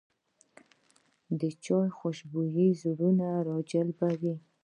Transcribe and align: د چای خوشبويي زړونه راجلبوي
د 1.39 1.41
چای 1.65 1.89
خوشبويي 1.97 2.67
زړونه 2.81 3.27
راجلبوي 3.49 4.35